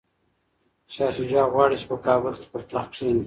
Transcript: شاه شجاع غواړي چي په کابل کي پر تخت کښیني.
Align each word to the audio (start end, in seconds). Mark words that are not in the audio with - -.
شاه 0.93 1.11
شجاع 1.17 1.45
غواړي 1.53 1.75
چي 1.81 1.85
په 1.91 1.97
کابل 2.05 2.33
کي 2.41 2.47
پر 2.51 2.61
تخت 2.71 2.87
کښیني. 2.93 3.19